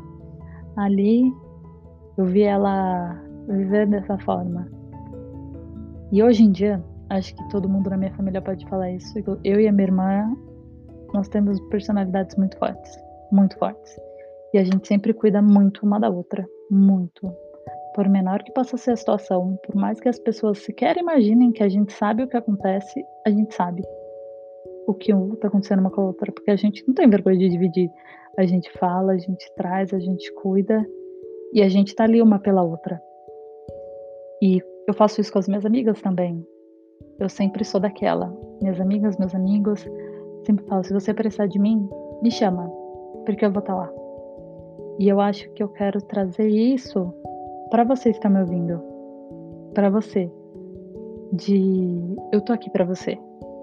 ali. 0.76 1.32
Eu 2.16 2.24
vi 2.24 2.42
ela 2.42 3.16
viver 3.48 3.86
dessa 3.86 4.18
forma. 4.18 4.68
E 6.12 6.22
hoje 6.22 6.42
em 6.42 6.50
dia, 6.50 6.84
acho 7.08 7.34
que 7.34 7.48
todo 7.48 7.68
mundo 7.68 7.88
na 7.88 7.96
minha 7.96 8.12
família 8.14 8.42
pode 8.42 8.66
falar 8.68 8.90
isso. 8.90 9.18
Eu 9.44 9.60
e 9.60 9.68
a 9.68 9.72
minha 9.72 9.86
irmã, 9.86 10.36
nós 11.14 11.28
temos 11.28 11.60
personalidades 11.68 12.36
muito 12.36 12.56
fortes, 12.58 12.98
muito 13.30 13.56
fortes. 13.58 13.96
E 14.52 14.58
a 14.58 14.64
gente 14.64 14.86
sempre 14.86 15.14
cuida 15.14 15.40
muito 15.40 15.84
uma 15.84 15.98
da 15.98 16.10
outra, 16.10 16.46
muito. 16.70 17.32
Por 17.94 18.08
menor 18.08 18.42
que 18.42 18.52
possa 18.52 18.76
ser 18.76 18.92
a 18.92 18.96
situação, 18.96 19.58
por 19.64 19.74
mais 19.74 20.00
que 20.00 20.08
as 20.08 20.18
pessoas 20.18 20.58
sequer 20.58 20.96
imaginem 20.96 21.52
que 21.52 21.62
a 21.62 21.68
gente 21.68 21.92
sabe 21.92 22.22
o 22.22 22.28
que 22.28 22.36
acontece, 22.36 23.04
a 23.26 23.30
gente 23.30 23.54
sabe 23.54 23.82
o 24.86 24.94
que 24.94 25.14
um 25.14 25.36
tá 25.36 25.48
acontecendo 25.48 25.80
uma 25.80 25.90
com 25.90 26.00
a 26.00 26.04
outra, 26.06 26.32
porque 26.32 26.50
a 26.50 26.56
gente 26.56 26.86
não 26.86 26.94
tem 26.94 27.08
vergonha 27.08 27.38
de 27.38 27.48
dividir. 27.48 27.90
A 28.38 28.44
gente 28.44 28.70
fala, 28.78 29.12
a 29.12 29.18
gente 29.18 29.52
traz, 29.54 29.92
a 29.92 29.98
gente 29.98 30.32
cuida 30.34 30.84
e 31.52 31.62
a 31.62 31.68
gente 31.68 31.94
tá 31.94 32.04
ali 32.04 32.22
uma 32.22 32.38
pela 32.38 32.62
outra. 32.62 33.00
E 34.42 34.62
eu 34.86 34.94
faço 34.94 35.20
isso 35.20 35.32
com 35.32 35.38
as 35.38 35.48
minhas 35.48 35.66
amigas 35.66 36.00
também. 36.00 36.44
Eu 37.18 37.28
sempre 37.28 37.64
sou 37.64 37.80
daquela. 37.80 38.34
Minhas 38.60 38.80
amigas, 38.80 39.18
meus 39.18 39.34
amigos, 39.34 39.84
sempre 40.44 40.64
falo: 40.66 40.84
se 40.84 40.92
você 40.92 41.14
precisar 41.14 41.46
de 41.46 41.58
mim, 41.58 41.88
me 42.22 42.30
chama, 42.30 42.68
porque 43.24 43.44
eu 43.44 43.52
vou 43.52 43.60
estar 43.60 43.74
tá 43.74 43.78
lá. 43.78 43.90
E 44.98 45.08
eu 45.08 45.20
acho 45.20 45.50
que 45.52 45.62
eu 45.62 45.68
quero 45.68 46.00
trazer 46.02 46.48
isso 46.48 47.12
para 47.70 47.84
você 47.84 48.10
que 48.10 48.18
está 48.18 48.28
me 48.28 48.40
ouvindo, 48.40 48.82
para 49.74 49.88
você, 49.88 50.30
de 51.32 52.16
eu 52.32 52.40
tô 52.40 52.52
aqui 52.52 52.68
para 52.70 52.84
você, 52.84 53.18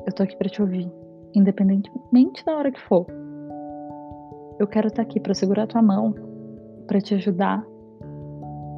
eu 0.05 0.13
tô 0.13 0.23
aqui 0.23 0.35
para 0.35 0.49
te 0.49 0.61
ouvir, 0.61 0.91
independentemente 1.35 2.43
da 2.45 2.57
hora 2.57 2.71
que 2.71 2.79
for. 2.81 3.05
Eu 4.59 4.65
quero 4.65 4.87
estar 4.87 5.03
tá 5.03 5.09
aqui 5.09 5.19
para 5.19 5.33
segurar 5.33 5.67
tua 5.67 5.81
mão, 5.81 6.15
para 6.87 6.99
te 6.99 7.13
ajudar, 7.13 7.63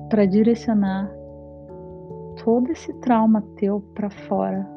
para 0.09 0.25
direcionar 0.25 1.09
todo 2.43 2.71
esse 2.71 2.91
trauma 2.95 3.43
teu 3.55 3.81
para 3.93 4.09
fora, 4.09 4.67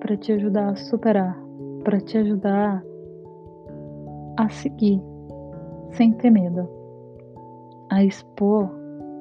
para 0.00 0.16
te 0.16 0.32
ajudar 0.32 0.70
a 0.70 0.76
superar, 0.76 1.45
para 1.86 2.00
te 2.00 2.18
ajudar 2.18 2.84
a 4.36 4.48
seguir 4.48 5.00
sem 5.92 6.12
ter 6.14 6.30
medo, 6.30 6.68
a 7.88 8.02
expor 8.02 8.68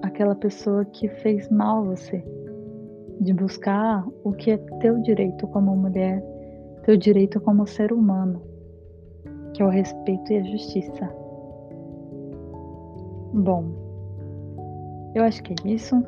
aquela 0.02 0.34
pessoa 0.34 0.84
que 0.84 1.08
fez 1.08 1.48
mal 1.52 1.84
a 1.84 1.96
você, 1.96 2.26
de 3.22 3.32
buscar 3.34 4.04
o 4.24 4.32
que 4.34 4.50
é 4.50 4.58
teu 4.80 5.00
direito 5.04 5.48
como 5.50 5.76
mulher, 5.76 6.24
teu 6.82 6.98
direito 6.98 7.40
como 7.40 7.68
ser 7.68 7.94
humano, 7.94 8.42
que 9.54 9.62
é 9.62 9.66
o 9.66 9.70
respeito 9.70 10.34
e 10.34 10.38
a 10.38 10.44
justiça. 10.46 11.08
Bom, 13.32 13.64
eu 15.14 15.24
acho 15.24 15.44
que 15.44 15.54
é 15.54 15.72
isso. 15.72 16.04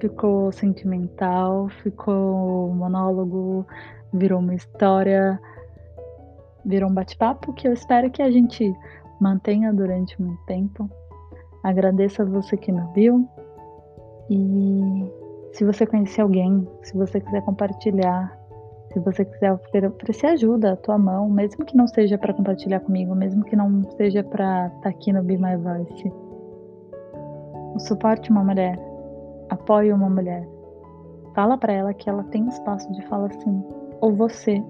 Ficou 0.00 0.50
sentimental, 0.50 1.68
ficou 1.68 2.74
monólogo, 2.74 3.64
virou 4.12 4.40
uma 4.40 4.56
história, 4.56 5.40
virou 6.64 6.90
um 6.90 6.94
bate-papo 6.94 7.52
que 7.52 7.66
eu 7.66 7.72
espero 7.72 8.10
que 8.10 8.22
a 8.22 8.30
gente 8.30 8.74
mantenha 9.20 9.72
durante 9.72 10.20
muito 10.20 10.42
tempo. 10.44 10.88
Agradeço 11.62 12.22
a 12.22 12.24
você 12.24 12.56
que 12.56 12.72
me 12.72 12.80
ouviu. 12.80 13.28
E 14.28 15.10
se 15.52 15.64
você 15.64 15.86
conhecer 15.86 16.22
alguém, 16.22 16.66
se 16.82 16.96
você 16.96 17.20
quiser 17.20 17.42
compartilhar, 17.42 18.36
se 18.92 18.98
você 19.00 19.24
quiser 19.24 19.52
oferecer 19.52 20.26
ajuda, 20.26 20.72
a 20.72 20.76
tua 20.76 20.98
mão, 20.98 21.28
mesmo 21.30 21.64
que 21.64 21.76
não 21.76 21.86
seja 21.86 22.18
para 22.18 22.34
compartilhar 22.34 22.80
comigo, 22.80 23.14
mesmo 23.14 23.44
que 23.44 23.56
não 23.56 23.82
seja 23.96 24.22
para 24.22 24.66
estar 24.66 24.80
tá 24.80 24.88
aqui 24.88 25.12
no 25.12 25.22
Be 25.22 25.38
My 25.38 25.56
Voice. 25.56 26.12
Suporte 27.78 28.30
uma 28.30 28.44
mulher, 28.44 28.78
apoie 29.48 29.92
uma 29.92 30.10
mulher. 30.10 30.46
Fala 31.34 31.56
para 31.56 31.72
ela 31.72 31.94
que 31.94 32.08
ela 32.08 32.24
tem 32.24 32.46
espaço 32.48 32.92
de 32.92 33.02
falar 33.06 33.28
assim. 33.28 33.64
Ou 34.00 34.14
você, 34.14 34.62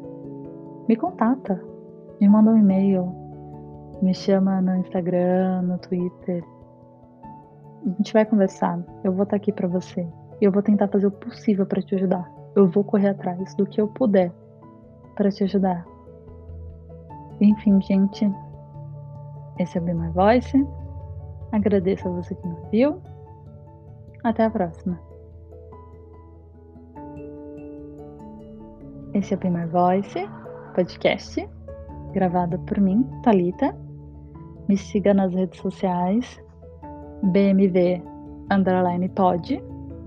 me 0.88 0.94
contata, 0.94 1.60
me 2.22 2.28
manda 2.28 2.52
um 2.52 2.56
e-mail, 2.56 3.12
me 4.00 4.14
chama 4.14 4.62
no 4.62 4.76
Instagram, 4.76 5.62
no 5.62 5.76
Twitter, 5.78 6.44
a 7.84 7.88
gente 7.88 8.12
vai 8.12 8.24
conversar. 8.24 8.78
Eu 9.02 9.12
vou 9.12 9.24
estar 9.24 9.34
aqui 9.34 9.50
para 9.50 9.66
você. 9.66 10.08
Eu 10.40 10.52
vou 10.52 10.62
tentar 10.62 10.86
fazer 10.86 11.08
o 11.08 11.10
possível 11.10 11.66
para 11.66 11.82
te 11.82 11.96
ajudar. 11.96 12.30
Eu 12.54 12.68
vou 12.68 12.84
correr 12.84 13.08
atrás 13.08 13.52
do 13.56 13.66
que 13.66 13.80
eu 13.80 13.88
puder 13.88 14.30
para 15.16 15.30
te 15.32 15.42
ajudar. 15.42 15.84
Enfim, 17.40 17.82
gente, 17.82 18.32
esse 19.58 19.76
é 19.76 19.80
o 19.80 19.84
Be 19.84 19.92
My 19.92 20.10
Voice. 20.10 20.64
Agradeço 21.50 22.06
a 22.06 22.12
você 22.12 22.36
que 22.36 22.46
me 22.46 22.56
viu. 22.70 23.02
Até 24.22 24.44
a 24.44 24.50
próxima. 24.50 24.96
Esse 29.12 29.34
é 29.34 29.36
o 29.36 29.40
Be 29.40 29.50
My 29.50 29.66
Voice, 29.66 30.24
podcast, 30.72 31.48
gravado 32.12 32.58
por 32.60 32.80
mim, 32.80 33.04
Talita. 33.22 33.74
Me 34.68 34.76
siga 34.76 35.12
nas 35.12 35.34
redes 35.34 35.60
sociais, 35.60 36.40
BMV 37.22 38.02
underline 38.50 39.08
pod, 39.10 39.62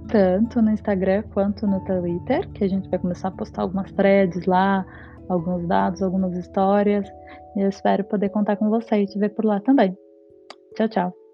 tanto 0.08 0.62
no 0.62 0.72
Instagram 0.72 1.24
quanto 1.34 1.68
no 1.68 1.80
Twitter, 1.82 2.48
que 2.52 2.64
a 2.64 2.70
gente 2.70 2.90
vai 2.90 3.00
começar 3.00 3.30
a 3.30 3.32
postar 3.32 3.64
algumas 3.64 3.92
threads 3.92 4.46
lá, 4.46 4.86
alguns 5.30 5.68
dados, 5.68 6.02
algumas 6.02 6.38
histórias. 6.38 7.08
E 7.56 7.62
eu 7.62 7.70
espero 7.70 8.04
poder 8.04 8.30
contar 8.30 8.56
com 8.58 8.70
você 8.70 9.02
e 9.02 9.06
te 9.06 9.20
ver 9.20 9.30
por 9.30 9.46
lá 9.46 9.60
também. 9.60 9.98
Tchau, 10.76 10.88
tchau. 10.90 11.25